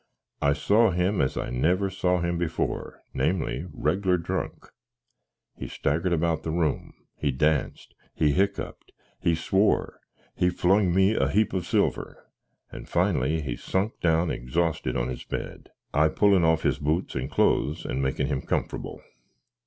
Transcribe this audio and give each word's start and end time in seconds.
I 0.41 0.53
saw 0.53 0.89
him 0.89 1.21
as 1.21 1.37
I 1.37 1.51
never 1.51 1.91
saw 1.91 2.21
him 2.21 2.39
before, 2.39 3.03
namly, 3.13 3.67
reglar 3.71 4.17
drunk. 4.17 4.65
He 5.55 5.67
staggered 5.67 6.11
about 6.11 6.41
the 6.41 6.49
room, 6.49 6.95
he 7.17 7.29
danced, 7.29 7.93
he 8.15 8.33
hickipd, 8.33 8.81
he 9.19 9.35
swoar, 9.35 9.99
he 10.33 10.49
flung 10.49 10.91
me 10.91 11.13
a 11.13 11.29
heap 11.29 11.53
of 11.53 11.67
silver, 11.67 12.25
and, 12.71 12.89
finely, 12.89 13.41
he 13.41 13.55
sunk 13.55 13.99
down 13.99 14.29
exosted 14.31 14.97
on 14.99 15.07
his 15.07 15.23
bed; 15.23 15.69
I 15.93 16.07
pullin 16.07 16.43
off 16.43 16.63
his 16.63 16.79
boots 16.79 17.13
and 17.13 17.29
close, 17.29 17.85
and 17.85 18.01
making 18.01 18.25
him 18.25 18.41
comfrabble. 18.41 19.01